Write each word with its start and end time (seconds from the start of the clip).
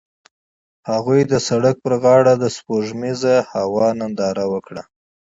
هغوی 0.89 1.21
د 1.31 1.33
سړک 1.47 1.75
پر 1.83 1.93
غاړه 2.03 2.33
د 2.37 2.45
سپوږمیز 2.55 3.21
هوا 3.53 3.87
ننداره 3.99 4.45
وکړه. 4.53 4.81